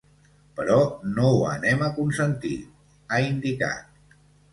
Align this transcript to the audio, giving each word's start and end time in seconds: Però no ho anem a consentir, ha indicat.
Però 0.59 0.77
no 1.17 1.25
ho 1.33 1.43
anem 1.49 1.83
a 1.87 1.89
consentir, 1.97 2.53
ha 3.11 3.21
indicat. 3.27 4.17